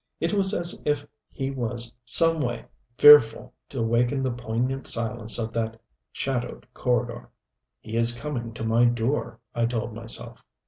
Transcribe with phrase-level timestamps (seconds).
[0.19, 2.65] It was as if he was some way
[2.97, 5.79] fearful to waken the poignant silence of that
[6.11, 7.29] shadowed corridor.
[7.81, 10.43] "He is coming to my door," I told myself.